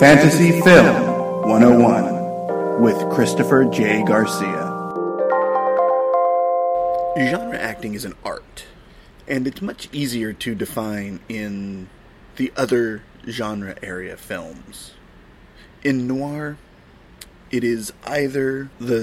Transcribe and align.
Fantasy 0.00 0.58
Film 0.62 1.42
101 1.42 2.80
with 2.80 2.96
Christopher 3.10 3.66
J. 3.66 4.02
Garcia. 4.02 4.64
Genre 7.18 7.58
acting 7.58 7.92
is 7.92 8.06
an 8.06 8.14
art, 8.24 8.64
and 9.28 9.46
it's 9.46 9.60
much 9.60 9.90
easier 9.92 10.32
to 10.32 10.54
define 10.54 11.20
in 11.28 11.90
the 12.36 12.50
other 12.56 13.02
genre 13.28 13.76
area 13.82 14.16
films. 14.16 14.92
In 15.84 16.06
noir, 16.06 16.56
it 17.50 17.62
is 17.62 17.92
either 18.06 18.70
the 18.78 19.02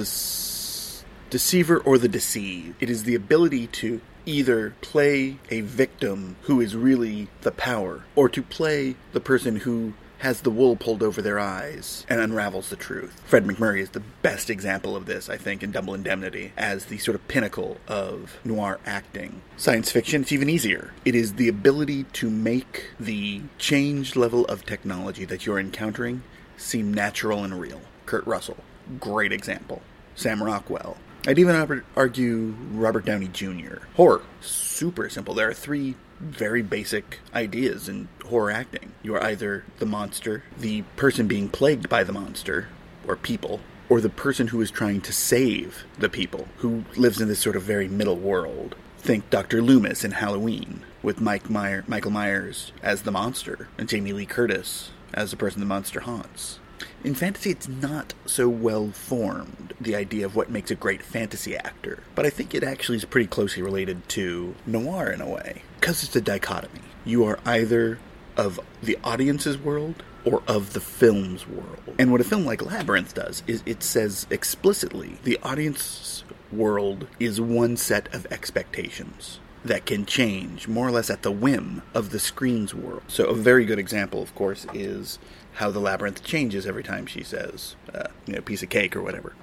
deceiver 1.29 1.77
or 1.77 1.99
the 1.99 2.09
deceived. 2.09 2.73
It 2.79 2.89
is 2.89 3.03
the 3.03 3.13
ability 3.13 3.67
to 3.67 4.01
either 4.25 4.73
play 4.81 5.37
a 5.51 5.61
victim 5.61 6.37
who 6.41 6.59
is 6.59 6.75
really 6.75 7.27
the 7.41 7.51
power, 7.51 8.05
or 8.15 8.27
to 8.29 8.41
play 8.41 8.95
the 9.11 9.21
person 9.21 9.57
who 9.57 9.93
has 10.19 10.41
the 10.41 10.49
wool 10.49 10.75
pulled 10.75 11.03
over 11.03 11.21
their 11.21 11.39
eyes 11.39 12.05
and 12.09 12.19
unravels 12.19 12.69
the 12.69 12.75
truth. 12.75 13.21
Fred 13.25 13.45
MacMurray 13.45 13.81
is 13.81 13.91
the 13.91 14.03
best 14.21 14.49
example 14.49 14.95
of 14.95 15.05
this, 15.05 15.29
I 15.29 15.37
think, 15.37 15.63
in 15.63 15.71
Double 15.71 15.93
Indemnity, 15.93 16.53
as 16.57 16.85
the 16.85 16.97
sort 16.97 17.15
of 17.15 17.27
pinnacle 17.27 17.77
of 17.87 18.39
noir 18.43 18.79
acting. 18.85 19.41
Science 19.57 19.91
fiction, 19.91 20.21
it's 20.21 20.31
even 20.31 20.49
easier. 20.49 20.93
It 21.05 21.15
is 21.15 21.33
the 21.33 21.47
ability 21.47 22.05
to 22.13 22.29
make 22.29 22.91
the 22.99 23.41
changed 23.57 24.15
level 24.15 24.45
of 24.45 24.65
technology 24.65 25.25
that 25.25 25.45
you're 25.45 25.59
encountering 25.59 26.23
seem 26.57 26.93
natural 26.93 27.43
and 27.43 27.59
real. 27.59 27.81
Kurt 28.05 28.25
Russell, 28.25 28.57
great 28.99 29.31
example. 29.31 29.81
Sam 30.15 30.41
Rockwell. 30.41 30.97
I'd 31.27 31.39
even 31.39 31.83
argue 31.95 32.55
Robert 32.71 33.05
Downey 33.05 33.27
Jr. 33.27 33.79
Horror, 33.95 34.21
super 34.39 35.09
simple. 35.09 35.33
There 35.33 35.49
are 35.49 35.53
three 35.53 35.95
very 36.19 36.61
basic 36.61 37.19
ideas 37.33 37.87
in 37.87 38.07
horror 38.25 38.51
acting. 38.51 38.91
You 39.03 39.15
are 39.15 39.23
either 39.23 39.63
the 39.79 39.85
monster, 39.85 40.43
the 40.57 40.81
person 40.95 41.27
being 41.27 41.49
plagued 41.49 41.89
by 41.89 42.03
the 42.03 42.13
monster, 42.13 42.67
or 43.07 43.15
people, 43.15 43.61
or 43.89 44.01
the 44.01 44.09
person 44.09 44.47
who 44.47 44.61
is 44.61 44.71
trying 44.71 45.01
to 45.01 45.13
save 45.13 45.85
the 45.97 46.09
people, 46.09 46.47
who 46.57 46.83
lives 46.95 47.21
in 47.21 47.27
this 47.27 47.39
sort 47.39 47.55
of 47.55 47.63
very 47.63 47.87
middle 47.87 48.17
world. 48.17 48.75
Think 48.97 49.29
Dr. 49.29 49.61
Loomis 49.61 50.03
in 50.03 50.11
Halloween, 50.11 50.81
with 51.01 51.21
Mike 51.21 51.49
Meyer, 51.49 51.83
Michael 51.87 52.11
Myers 52.11 52.71
as 52.81 53.03
the 53.03 53.11
monster, 53.11 53.69
and 53.77 53.87
Jamie 53.87 54.13
Lee 54.13 54.25
Curtis 54.25 54.91
as 55.13 55.31
the 55.31 55.37
person 55.37 55.59
the 55.61 55.65
monster 55.65 56.01
haunts. 56.01 56.59
In 57.03 57.15
fantasy, 57.15 57.51
it's 57.51 57.67
not 57.67 58.13
so 58.25 58.49
well 58.49 58.91
formed, 58.91 59.73
the 59.79 59.95
idea 59.95 60.25
of 60.25 60.35
what 60.35 60.49
makes 60.49 60.71
a 60.71 60.75
great 60.75 61.01
fantasy 61.01 61.55
actor. 61.55 62.03
But 62.15 62.25
I 62.25 62.29
think 62.29 62.53
it 62.53 62.63
actually 62.63 62.97
is 62.97 63.05
pretty 63.05 63.27
closely 63.27 63.63
related 63.63 64.07
to 64.09 64.55
noir 64.65 65.09
in 65.09 65.21
a 65.21 65.29
way, 65.29 65.63
because 65.79 66.03
it's 66.03 66.15
a 66.15 66.21
dichotomy. 66.21 66.81
You 67.05 67.25
are 67.25 67.39
either 67.45 67.99
of 68.35 68.59
the 68.83 68.97
audience's 69.03 69.57
world 69.57 70.03
or 70.25 70.43
of 70.47 70.73
the 70.73 70.79
film's 70.79 71.47
world. 71.47 71.95
And 71.97 72.11
what 72.11 72.21
a 72.21 72.25
film 72.25 72.45
like 72.45 72.63
Labyrinth 72.63 73.13
does 73.13 73.43
is 73.47 73.63
it 73.65 73.81
says 73.81 74.27
explicitly 74.29 75.17
the 75.23 75.39
audience's 75.41 76.23
world 76.51 77.07
is 77.19 77.41
one 77.41 77.77
set 77.77 78.13
of 78.13 78.25
expectations 78.27 79.39
that 79.65 79.85
can 79.85 80.05
change 80.05 80.67
more 80.67 80.87
or 80.87 80.91
less 80.91 81.09
at 81.09 81.23
the 81.23 81.31
whim 81.31 81.81
of 81.93 82.11
the 82.11 82.19
screen's 82.19 82.73
world. 82.73 83.03
So, 83.07 83.25
a 83.25 83.33
very 83.33 83.65
good 83.65 83.79
example, 83.79 84.21
of 84.21 84.33
course, 84.35 84.65
is 84.73 85.19
how 85.57 85.71
the 85.71 85.79
labyrinth 85.79 86.23
changes 86.23 86.67
every 86.67 86.83
time 86.83 87.05
she 87.07 87.23
says, 87.23 87.75
uh, 87.93 88.07
you 88.27 88.33
know, 88.33 88.41
piece 88.41 88.61
of 88.61 88.69
cake 88.69 88.95
or 88.95 89.01
whatever. 89.01 89.33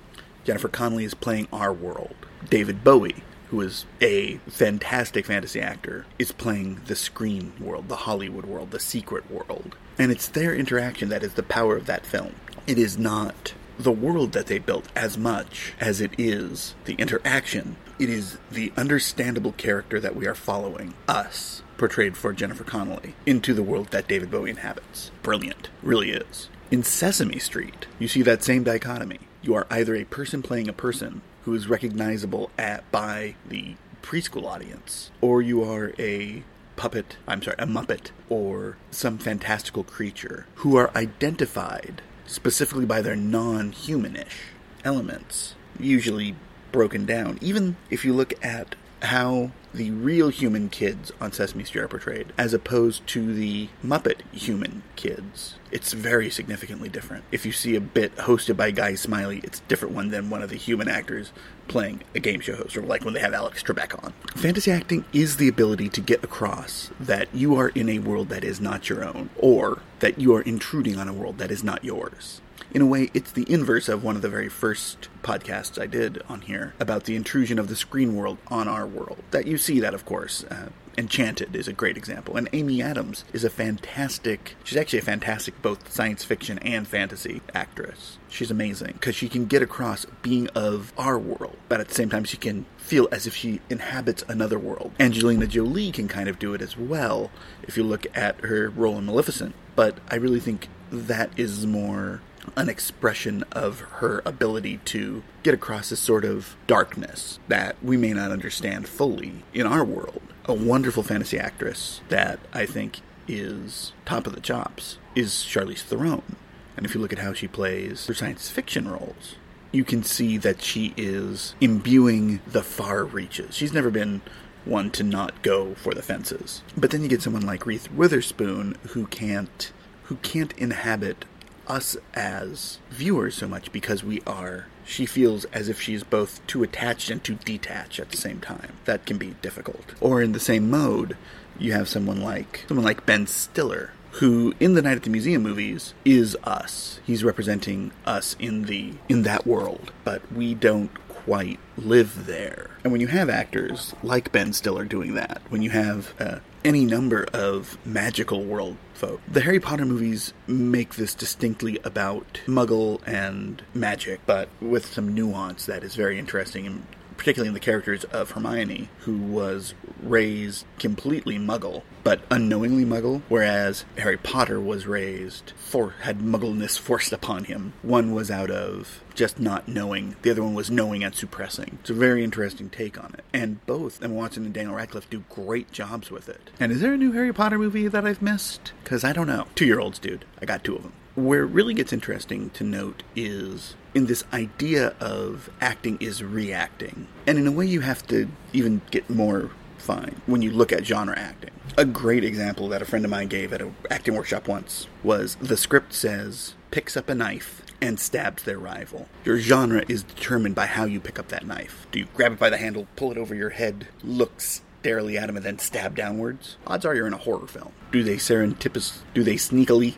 Jennifer 0.45 0.69
Connelly 0.69 1.05
is 1.05 1.15
playing 1.15 1.49
our 1.53 1.73
world. 1.73 2.15
David 2.49 2.85
Bowie, 2.85 3.25
who 3.49 3.61
is 3.61 3.85
a 4.01 4.37
fantastic 4.49 5.27
fantasy 5.27 5.61
actor, 5.61 6.07
is 6.19 6.31
playing 6.31 6.81
the 6.87 6.95
screen 6.95 7.53
world, 7.59 7.89
the 7.89 7.97
Hollywood 7.97 8.45
world, 8.45 8.71
the 8.71 8.79
secret 8.79 9.29
world. 9.31 9.77
And 9.99 10.13
it's 10.13 10.29
their 10.29 10.55
interaction 10.55 11.09
that 11.09 11.25
is 11.25 11.35
the 11.35 11.43
power 11.43 11.77
of 11.77 11.87
that 11.87 12.07
film. 12.07 12.35
It 12.67 12.79
is 12.79 12.97
not 12.97 13.55
the 13.79 13.93
world 13.93 14.33
that 14.33 14.47
they 14.47 14.59
built 14.59 14.87
as 14.95 15.19
much 15.19 15.75
as 15.81 16.01
it 16.01 16.13
is 16.17 16.75
the 16.85 16.95
interaction. 16.95 17.77
It 17.97 18.11
is 18.11 18.39
the 18.51 18.73
understandable 18.77 19.53
character 19.53 20.01
that 20.01 20.17
we 20.17 20.27
are 20.27 20.35
following, 20.35 20.95
us, 21.07 21.63
portrayed 21.77 22.17
for 22.17 22.33
Jennifer 22.33 22.65
Connelly, 22.65 23.15
into 23.25 23.55
the 23.55 23.63
world 23.63 23.89
that 23.89 24.09
David 24.09 24.33
Bowie 24.33 24.51
inhabits. 24.51 25.13
Brilliant, 25.23 25.69
really 25.81 26.11
is. 26.11 26.49
In 26.73 26.83
Sesame 26.83 27.39
Street, 27.39 27.87
you 28.01 28.09
see 28.09 28.23
that 28.23 28.43
same 28.43 28.65
dichotomy. 28.65 29.21
You 29.43 29.55
are 29.55 29.69
either 29.71 29.95
a 29.95 30.05
person 30.05 30.43
playing 30.43 30.69
a 30.69 30.73
person 30.73 31.23
who 31.45 31.55
is 31.55 31.69
recognizable 31.69 32.51
at 32.59 32.91
by 32.91 33.37
the 33.47 33.77
preschool 34.03 34.45
audience, 34.45 35.13
or 35.21 35.41
you 35.41 35.63
are 35.63 35.93
a 35.97 36.43
puppet, 36.75 37.17
I'm 37.29 37.43
sorry, 37.43 37.57
a 37.61 37.67
muppet, 37.67 38.11
or 38.29 38.77
some 38.91 39.19
fantastical 39.19 39.85
creature 39.85 40.47
who 40.57 40.77
are 40.77 40.91
identified 40.97 42.03
specifically 42.27 42.87
by 42.87 43.03
their 43.03 43.15
non 43.15 43.71
humanish 43.71 44.51
elements, 44.85 45.55
usually 45.79 46.35
broken 46.75 47.07
down. 47.07 47.39
Even 47.41 47.77
if 47.89 48.05
you 48.05 48.13
look 48.13 48.35
at 48.45 48.75
how 49.03 49.53
the 49.73 49.93
real 49.93 50.29
human 50.29 50.69
kids 50.69 51.13
on 51.21 51.31
Sesame 51.31 51.63
Street 51.63 51.83
are 51.83 51.89
portrayed, 51.89 52.33
as 52.37 52.53
opposed 52.53 53.07
to 53.07 53.33
the 53.33 53.69
Muppet 53.85 54.23
human 54.33 54.83
kids, 54.97 55.55
it's 55.71 55.93
very 55.93 56.29
significantly 56.31 56.89
different. 56.89 57.23
If 57.31 57.47
you 57.47 57.53
see 57.53 57.77
a 57.77 57.81
bit 57.81 58.17
hosted 58.17 58.57
by 58.57 58.73
Guy 58.73 58.97
Smiley, 58.97 59.41
it's 59.45 59.61
a 59.61 59.69
different 59.69 59.95
one 59.95 60.09
than 60.09 60.31
one 60.31 60.43
of 60.43 60.51
the 60.51 60.57
human 60.57 60.89
actors 60.89 61.31
playing 61.69 62.03
a 62.13 62.19
game 62.19 62.41
show 62.41 62.57
host, 62.57 62.77
or 62.77 62.83
like 62.83 63.05
when 63.05 63.15
they 63.15 63.21
have 63.21 63.35
Alex 63.35 63.63
Trebek 63.63 64.03
on. 64.03 64.13
Fantasy 64.35 64.73
acting 64.73 65.05
is 65.13 65.37
the 65.37 65.49
ability 65.49 65.89
to 65.91 66.01
get 66.01 66.25
across 66.25 66.91
that 66.99 67.33
you 67.33 67.55
are 67.55 67.69
in 67.69 67.89
a 67.89 68.01
world 68.01 68.31
that 68.31 68.43
is 68.43 68.61
not 68.61 68.89
your 68.89 69.05
own, 69.05 69.31
or 69.37 69.81
that 70.01 70.19
you 70.19 70.35
are 70.35 70.43
intruding 70.43 70.99
on 70.99 71.07
a 71.07 71.13
world 71.13 71.39
that 71.39 71.53
is 71.53 71.63
not 71.63 71.85
yours 71.85 72.41
in 72.73 72.83
a 72.83 72.87
way, 72.87 73.11
it's 73.15 73.33
the 73.33 73.51
inverse 73.51 73.89
of 73.89 74.03
one 74.03 74.17
of 74.17 74.23
the 74.23 74.29
very 74.29 74.49
first 74.49 75.09
podcasts 75.23 75.81
I 75.81 75.87
did 75.87 76.23
on 76.29 76.43
here 76.43 76.75
about 76.81 77.05
the 77.05 77.17
intrusion 77.17 77.59
of 77.59 77.69
the 77.69 77.77
screen 77.77 78.17
world 78.17 78.39
on 78.49 78.69
our 78.69 78.87
world. 78.87 79.23
That 79.31 79.47
you 79.47 79.59
see 79.59 79.81
that, 79.81 79.95
of 79.95 80.05
course. 80.05 80.45
Uh, 80.45 80.69
Enchanted 80.97 81.57
is 81.57 81.69
a 81.69 81.73
great 81.73 81.97
example. 81.97 82.37
And 82.37 82.49
Amy 82.53 82.81
Adams 82.81 83.25
is 83.33 83.45
a 83.45 83.51
fantastic, 83.51 84.57
she's 84.65 84.79
actually 84.79 85.01
a 85.01 85.03
fantastic 85.03 85.61
both 85.63 85.93
science 85.93 86.25
fiction 86.25 86.59
and 86.61 86.87
fantasy 86.87 87.43
actress. 87.53 88.19
She's 88.29 88.51
amazing 88.51 88.93
because 88.93 89.17
she 89.17 89.29
can 89.29 89.47
get 89.47 89.63
across 89.63 90.07
being 90.23 90.49
of 90.49 90.93
our 90.97 91.19
world, 91.19 91.57
but 91.69 91.81
at 91.81 91.89
the 91.89 91.95
same 91.95 92.11
time, 92.11 92.25
she 92.25 92.37
can 92.37 92.67
feel 92.77 93.09
as 93.11 93.27
if 93.27 93.35
she 93.35 93.61
inhabits 93.71 94.25
another 94.29 94.59
world. 94.59 94.93
Angelina 95.01 95.47
Jolie 95.47 95.93
can 95.93 96.09
kind 96.09 96.29
of 96.29 96.39
do 96.39 96.55
it 96.55 96.63
as 96.63 96.77
well 96.77 97.31
if 97.63 97.77
you 97.77 97.83
look 97.83 98.07
at 98.17 98.41
her 98.41 98.69
role 98.71 98.99
in 98.99 99.07
Maleficent, 99.07 99.55
but 99.75 99.99
I 100.09 100.17
really 100.17 100.41
think 100.41 100.69
that 100.91 101.37
is 101.39 101.67
more 101.67 102.21
an 102.57 102.69
expression 102.69 103.45
of 103.53 103.81
her 103.81 104.23
ability 104.25 104.79
to 104.87 105.23
get 105.43 105.55
across 105.55 105.91
this 105.91 106.01
sort 106.01 106.25
of 106.25 106.57
darkness 106.67 107.39
that 107.49 107.77
we 107.83 107.97
may 107.97 108.13
not 108.13 108.31
understand 108.31 108.89
fully 108.89 109.45
in 109.53 109.67
our 109.67 109.85
world. 109.85 110.23
A 110.47 110.55
wonderful 110.55 111.03
fantasy 111.03 111.39
actress 111.39 112.01
that 112.09 112.39
I 112.53 112.67
think 112.67 113.01
is 113.27 113.93
top 114.05 114.27
of 114.27 114.35
the 114.35 114.41
chops 114.41 114.99
is 115.15 115.31
Charlize 115.31 115.83
Theron. 115.83 116.37
And 116.77 116.85
if 116.85 116.95
you 116.95 117.01
look 117.01 117.13
at 117.13 117.21
how 117.21 117.33
she 117.33 117.49
plays 117.49 118.07
her 118.07 118.15
science 118.15 118.51
fiction 118.51 118.89
roles, 118.89 119.37
you 119.73 119.85
can 119.85 120.03
see 120.03 120.37
that 120.39 120.63
she 120.63 120.95
is 120.97 121.55
imbuing 121.61 122.41
the 122.47 122.63
far 122.63 123.05
reaches. 123.05 123.57
She's 123.57 123.73
never 123.73 123.91
been 123.91 124.23
one 124.65 124.91
to 124.93 125.03
not 125.03 125.43
go 125.43 125.75
for 125.75 125.95
the 125.95 126.03
fences. 126.03 126.63
But 126.77 126.91
then 126.91 127.03
you 127.03 127.09
get 127.09 127.23
someone 127.23 127.47
like 127.47 127.67
Reese 127.67 127.91
Witherspoon 127.91 128.77
who 128.89 129.07
can't 129.07 129.73
who 130.05 130.17
can't 130.17 130.53
inhabit 130.59 131.25
us 131.67 131.97
as 132.15 132.79
viewers 132.91 133.35
so 133.35 133.49
much 133.49 133.73
because 133.73 134.05
we 134.05 134.21
are. 134.27 134.67
She 134.85 135.07
feels 135.07 135.45
as 135.47 135.69
if 135.69 135.81
she's 135.81 136.05
both 136.05 136.47
too 136.47 136.63
attached 136.63 137.11
and 137.11 137.23
too 137.23 137.37
detached 137.45 137.99
at 137.99 138.11
the 138.11 138.17
same 138.17 138.41
time. 138.41 138.75
That 138.85 139.07
can 139.07 139.17
be 139.19 139.35
difficult. 139.41 139.95
Or 140.01 140.23
in 140.23 140.33
the 140.33 140.41
same 140.41 140.71
mode 140.71 141.17
you 141.59 141.73
have 141.73 141.89
someone 141.89 142.21
like 142.21 142.65
someone 142.69 142.85
like 142.85 143.07
ben 143.07 143.27
stiller 143.27 143.93
who 144.13 144.55
in 144.61 144.75
the 144.75 144.83
night 144.83 144.97
at 144.97 145.03
the 145.03 145.11
museum 145.11 145.43
movies 145.43 145.95
is 146.05 146.37
us. 146.45 147.01
He's 147.05 147.25
representing 147.25 147.93
us 148.05 148.37
in 148.39 148.65
the 148.65 148.95
in 149.09 149.23
that 149.23 149.47
world 149.47 149.93
but 150.05 150.31
we 150.33 150.55
don't 150.55 150.91
quite 151.09 151.59
live 151.77 152.27
there. 152.27 152.71
And 152.83 152.93
when 152.93 153.01
you 153.01 153.07
have 153.09 153.31
actors 153.31 153.95
like 154.03 154.33
ben 154.33 154.53
stiller 154.53 154.85
doing 154.85 155.15
that 155.15 155.43
when 155.49 155.63
you 155.63 155.71
have 155.71 156.13
uh, 156.19 156.39
any 156.65 156.85
number 156.85 157.27
of 157.33 157.79
magical 157.85 158.43
world 158.43 158.77
folk. 158.95 159.21
The 159.29 159.43
Harry 159.43 159.61
Potter 159.61 159.85
movies 159.85 160.33
make 160.47 160.95
this 160.95 161.15
distinctly 161.15 161.79
about 161.85 162.41
muggle 162.47 163.01
and 163.07 163.63
magic, 163.75 164.21
but 164.25 164.49
with 164.61 164.87
some 164.87 165.15
nuance 165.15 165.67
that 165.67 165.85
is 165.85 165.95
very 165.95 166.19
interesting 166.19 166.67
and 166.67 166.87
particularly 167.17 167.49
in 167.49 167.55
the 167.55 167.61
characters 167.61 168.05
of 168.05 168.33
Hermione, 168.33 168.89
who 169.01 169.17
was 169.17 169.75
raised 170.03 170.67
completely 170.79 171.39
muggle, 171.39 171.83
but 172.03 172.21
unknowingly 172.31 172.85
muggle, 172.85 173.23
whereas 173.29 173.85
Harry 173.99 174.17
Potter 174.17 174.61
was 174.61 174.87
raised 174.87 175.53
for 175.57 175.95
had 176.03 176.21
muggleness 176.21 176.77
forced 176.77 177.13
upon 177.13 177.45
him. 177.45 177.73
One 177.83 178.13
was 178.13 178.31
out 178.31 178.51
of 178.51 179.03
just 179.15 179.39
not 179.39 179.69
knowing, 179.69 180.17
the 180.23 180.31
other 180.31 180.43
one 180.43 180.55
was 180.55 180.71
knowing 180.71 181.05
and 181.05 181.15
suppressing. 181.15 181.79
It's 181.81 181.91
a 181.91 181.95
very 181.95 182.25
interesting 182.25 182.69
take 182.69 183.03
on 183.03 183.15
it. 183.15 183.25
And 183.33 183.65
both 183.67 184.03
Emma 184.03 184.15
Watson 184.15 184.45
and 184.45 184.55
Daniel 184.55 184.75
Radcliffe 184.75 185.09
do 185.09 185.25
great 185.31 185.73
jobs 185.73 186.11
with 186.11 186.29
it. 186.29 186.51
And 186.61 186.73
is 186.73 186.81
there 186.81 186.95
a 186.95 186.99
new 186.99 187.13
Harry 187.13 187.33
Potter 187.33 187.59
movie 187.59 187.89
that 187.89 188.07
I've 188.07 188.23
missed? 188.23 188.73
Because 188.83 189.05
I 189.05 189.13
don't 189.13 189.27
know. 189.27 189.47
Two 189.55 189.67
year 189.67 189.81
olds, 189.81 189.99
dude. 189.99 190.25
I 190.41 190.45
got 190.45 190.65
two 190.65 190.77
of 190.77 190.83
them. 190.83 190.93
Where 191.15 191.43
it 191.45 191.51
really 191.51 191.75
gets 191.75 191.93
interesting 191.93 192.51
to 192.51 192.65
note 192.65 193.05
is 193.15 193.77
in 193.95 194.07
this 194.07 194.25
idea 194.33 194.95
of 195.01 195.51
acting 195.61 195.97
is 196.01 196.23
reacting. 196.23 197.07
And 197.27 197.39
in 197.39 197.47
a 197.47 197.53
way, 197.53 197.67
you 197.67 197.81
have 197.81 198.07
to 198.09 198.29
even 198.53 198.83
get 198.91 199.09
more 199.09 199.51
fine 199.79 200.21
when 200.27 200.43
you 200.43 200.51
look 200.51 200.73
at 200.73 200.85
genre 200.85 201.17
acting. 201.19 201.51
A 201.77 201.85
great 201.85 202.25
example 202.25 202.69
that 202.69 202.83
a 202.83 202.85
friend 202.85 203.05
of 203.05 203.11
mine 203.11 203.29
gave 203.29 203.53
at 203.53 203.63
an 203.63 203.75
acting 203.91 204.15
workshop 204.15 204.49
once 204.49 204.89
was 205.03 205.37
the 205.37 205.57
script 205.57 205.93
says, 205.93 206.55
picks 206.71 206.97
up 206.97 207.09
a 207.09 207.15
knife 207.15 207.63
and 207.81 208.01
stabs 208.01 208.43
their 208.45 208.59
rival. 208.59 209.09
Your 209.25 209.39
genre 209.39 209.85
is 209.89 210.03
determined 210.03 210.55
by 210.55 210.67
how 210.67 210.85
you 210.85 211.01
pick 211.01 211.19
up 211.19 211.29
that 211.29 211.47
knife. 211.47 211.87
Do 211.93 211.99
you 211.99 212.07
grab 212.15 212.33
it 212.33 212.39
by 212.39 212.51
the 212.51 212.57
handle, 212.57 212.87
pull 212.97 213.13
it 213.13 213.19
over 213.19 213.35
your 213.35 213.51
head, 213.51 213.89
look 214.03 214.41
starely 214.41 215.19
at 215.19 215.29
him, 215.29 215.37
and 215.37 215.45
then 215.45 215.59
stab 215.59 215.97
downwards? 215.97 216.57
Odds 216.67 216.85
are 216.87 216.95
you're 216.95 217.07
in 217.07 217.13
a 217.13 217.19
horror 217.19 217.47
film. 217.47 217.73
Do 217.93 218.03
they 218.03 218.17
serendipitous? 218.17 218.99
Do 219.13 219.23
they 219.23 219.35
sneakily 219.35 219.97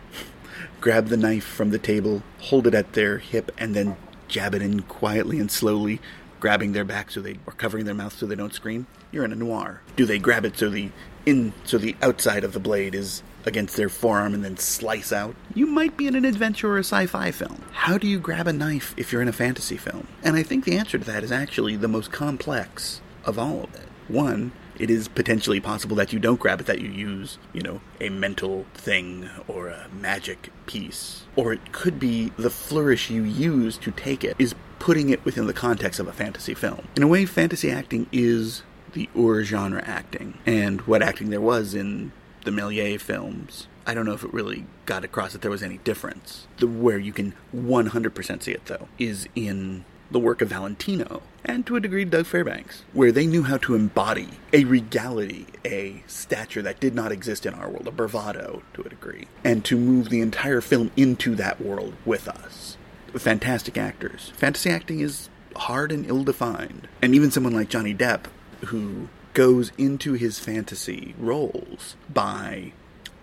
grab 0.81 1.08
the 1.08 1.17
knife 1.17 1.44
from 1.44 1.70
the 1.70 1.78
table, 1.78 2.23
hold 2.40 2.67
it 2.67 2.75
at 2.75 2.93
their 2.93 3.19
hip, 3.19 3.50
and 3.58 3.75
then 3.75 3.96
jab 4.28 4.55
it 4.55 4.62
in 4.62 4.82
quietly 4.82 5.38
and 5.38 5.50
slowly, 5.50 6.00
grabbing 6.40 6.73
their 6.73 6.84
back 6.84 7.11
so 7.11 7.20
they 7.20 7.38
or 7.46 7.52
covering 7.55 7.84
their 7.84 7.94
mouth 7.94 8.17
so 8.17 8.26
they 8.26 8.34
don't 8.34 8.55
scream? 8.55 8.87
You're 9.11 9.25
in 9.25 9.32
a 9.32 9.37
noir. 9.37 9.82
Do 9.96 10.05
they 10.05 10.19
grab 10.19 10.44
it 10.44 10.56
so 10.56 10.69
the 10.69 10.90
in 11.25 11.52
so 11.64 11.78
the 11.78 11.96
outside 12.02 12.44
of 12.44 12.52
the 12.52 12.61
blade 12.61 12.94
is 12.94 13.23
against 13.44 13.76
their 13.76 13.88
forearm 13.88 14.34
and 14.34 14.44
then 14.44 14.56
slice 14.56 15.12
out? 15.12 15.34
You 15.55 15.67
might 15.67 15.96
be 15.96 16.06
in 16.06 16.14
an 16.14 16.25
adventure 16.25 16.70
or 16.70 16.76
a 16.76 16.81
sci-fi 16.84 17.31
film. 17.31 17.62
How 17.72 17.99
do 17.99 18.06
you 18.06 18.19
grab 18.19 18.46
a 18.46 18.52
knife 18.52 18.94
if 18.96 19.12
you're 19.12 19.22
in 19.22 19.29
a 19.29 19.32
fantasy 19.32 19.76
film? 19.76 20.06
And 20.22 20.37
I 20.37 20.43
think 20.43 20.64
the 20.64 20.76
answer 20.76 20.99
to 20.99 21.05
that 21.05 21.25
is 21.25 21.32
actually 21.32 21.76
the 21.76 21.88
most 21.88 22.12
complex 22.12 23.00
of 23.25 23.38
all 23.38 23.64
of 23.64 23.75
it. 23.75 23.88
One, 24.08 24.52
it 24.81 24.90
is 24.90 25.08
potentially 25.08 25.61
possible 25.61 25.96
that 25.96 26.12
you 26.12 26.19
don't 26.19 26.40
grab 26.40 26.61
it, 26.61 26.67
that 26.67 26.81
you 26.81 26.90
use, 26.90 27.38
you 27.52 27.62
know, 27.62 27.81
a 28.00 28.08
mental 28.08 28.67
thing 28.75 29.28
or 29.49 29.69
a 29.69 29.88
magic 29.93 30.50
piece. 30.67 31.25
Or 31.34 31.52
it 31.52 31.73
could 31.73 31.99
be 31.99 32.32
the 32.37 32.50
flourish 32.50 33.11
you 33.11 33.23
use 33.23 33.76
to 33.78 33.90
take 33.90 34.25
it 34.25 34.37
is 34.38 34.55
putting 34.78 35.11
it 35.11 35.25
within 35.25 35.46
the 35.46 35.52
context 35.52 35.99
of 36.00 36.08
a 36.08 36.12
fantasy 36.12 36.55
film. 36.55 36.87
In 36.96 37.02
a 37.02 37.08
way, 37.08 37.25
fantasy 37.26 37.70
acting 37.70 38.06
is 38.12 38.62
the 38.93 39.08
Ur 39.17 39.43
genre 39.44 39.82
acting, 39.84 40.38
and 40.46 40.81
what 40.82 41.02
acting 41.02 41.31
there 41.31 41.40
was 41.40 41.75
in 41.75 42.12
the 42.44 42.50
Méliès 42.50 43.00
films. 43.00 43.67
I 43.87 43.94
don't 43.94 44.06
know 44.06 44.14
if 44.14 44.25
it 44.25 44.32
really 44.32 44.67
got 44.84 45.05
across 45.05 45.32
that 45.32 45.43
there 45.43 45.50
was 45.50 45.62
any 45.62 45.79
difference. 45.79 46.46
The 46.58 46.67
where 46.67 46.99
you 46.99 47.12
can 47.12 47.34
100% 47.55 48.43
see 48.43 48.52
it 48.52 48.67
though 48.67 48.88
is 48.99 49.29
in 49.34 49.84
the 50.11 50.19
work 50.19 50.41
of 50.43 50.49
Valentino 50.49 51.23
and 51.44 51.67
to 51.67 51.76
a 51.76 51.81
degree 51.81 52.05
Doug 52.05 52.26
Fairbanks, 52.26 52.85
where 52.93 53.12
they 53.12 53.26
knew 53.26 53.44
how 53.44 53.56
to 53.58 53.75
embody 53.75 54.31
a 54.53 54.64
regality, 54.64 55.47
a 55.64 56.03
stature 56.06 56.62
that 56.62 56.81
did 56.81 56.94
not 56.94 57.12
exist 57.12 57.47
in 57.47 57.55
our 57.55 57.69
world, 57.69 57.87
a 57.87 57.93
bravado 57.93 58.62
to 58.75 58.82
a 58.82 58.88
degree, 58.88 59.26
and 59.44 59.64
to 59.64 59.76
move 59.76 60.08
the 60.08 60.20
entire 60.20 60.61
film 60.61 60.91
into 60.97 61.35
that 61.37 61.61
world 61.61 61.94
with 62.05 62.29
us. 62.29 62.76
Fantastic 63.14 63.79
actors. 63.79 64.32
Fantasy 64.37 64.70
acting 64.70 65.00
is 65.00 65.29
hard 65.55 65.93
and 65.93 66.06
ill 66.06 66.25
defined. 66.25 66.88
And 67.00 67.14
even 67.14 67.31
someone 67.31 67.55
like 67.55 67.69
Johnny 67.69 67.94
Depp, 67.94 68.25
who 68.67 69.08
goes 69.32 69.70
into 69.79 70.14
his 70.14 70.38
fantasy 70.38 71.14
roles 71.19 71.97
by 72.12 72.73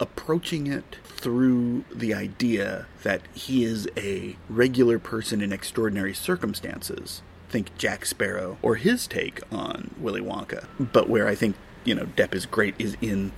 approaching 0.03 0.67
it 0.67 0.97
through 1.05 1.85
the 1.95 2.13
idea 2.13 2.85
that 3.03 3.21
he 3.33 3.63
is 3.63 3.87
a 3.95 4.35
regular 4.49 4.99
person 4.99 5.39
in 5.39 5.53
extraordinary 5.53 6.13
circumstances. 6.13 7.21
Think 7.47 7.75
Jack 7.77 8.05
Sparrow 8.05 8.57
or 8.61 8.75
his 8.75 9.07
take 9.07 9.39
on 9.49 9.95
Willy 9.97 10.19
Wonka. 10.19 10.67
But 10.77 11.07
where 11.07 11.25
I 11.25 11.35
think, 11.35 11.55
you 11.85 11.95
know, 11.95 12.03
Depp 12.17 12.35
is 12.35 12.45
great 12.45 12.75
is 12.77 12.97
in 12.99 13.31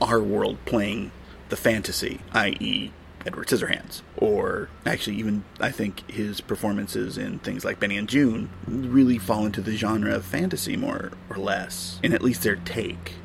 our 0.00 0.18
world 0.18 0.56
playing 0.64 1.10
the 1.50 1.56
fantasy, 1.56 2.20
i.e., 2.32 2.90
Edward 3.26 3.48
Scissorhands. 3.48 4.00
Or 4.16 4.70
actually, 4.86 5.16
even 5.16 5.44
I 5.60 5.70
think 5.70 6.10
his 6.10 6.40
performances 6.40 7.18
in 7.18 7.40
things 7.40 7.66
like 7.66 7.80
Benny 7.80 7.98
and 7.98 8.08
Joon 8.08 8.48
really 8.66 9.18
fall 9.18 9.44
into 9.44 9.60
the 9.60 9.76
genre 9.76 10.14
of 10.14 10.24
fantasy 10.24 10.74
more 10.74 11.12
or 11.28 11.36
less, 11.36 12.00
in 12.02 12.14
at 12.14 12.22
least 12.22 12.44
their 12.44 12.56
take, 12.56 13.16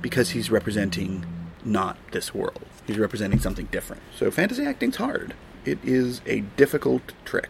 because 0.00 0.30
he's 0.30 0.50
representing 0.50 1.26
not 1.64 1.96
this 2.12 2.34
world. 2.34 2.62
He's 2.86 2.98
representing 2.98 3.38
something 3.38 3.66
different. 3.66 4.02
So 4.16 4.30
fantasy 4.30 4.64
acting's 4.64 4.96
hard. 4.96 5.34
It 5.64 5.78
is 5.84 6.20
a 6.26 6.40
difficult 6.40 7.12
trick. 7.24 7.48